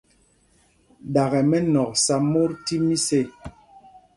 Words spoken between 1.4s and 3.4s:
mɛnɔ̂k sá mot tí mis ê.